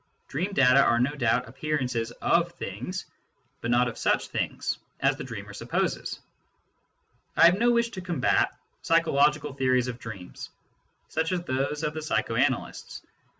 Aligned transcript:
Dream 0.29 0.51
data 0.53 0.83
are 0.83 0.97
no 0.99 1.11
doubt 1.13 1.47
appearances 1.47 2.09
of" 2.23 2.51
things," 2.53 3.05
but 3.61 3.69
not 3.69 3.87
of 3.87 3.99
such" 3.99 4.27
things" 4.29 4.79
as 4.99 5.15
the 5.15 5.23
dreamer 5.23 5.53
supposes. 5.53 6.19
I 7.37 7.45
have 7.45 7.59
no 7.59 7.69
wish 7.69 7.89
to 7.91 8.01
combat 8.01 8.49
psychological 8.81 9.53
theories 9.53 9.87
of 9.87 9.99
dreams, 9.99 10.49
such 11.07 11.31
as 11.31 11.43
those 11.43 11.83
of 11.83 11.93
the 11.93 12.01
psycho 12.01 12.33
analysts. 12.33 13.03